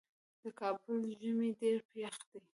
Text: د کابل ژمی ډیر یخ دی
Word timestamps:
د 0.41 0.43
کابل 0.59 0.93
ژمی 1.19 1.49
ډیر 1.61 1.79
یخ 2.03 2.17
دی 2.29 2.39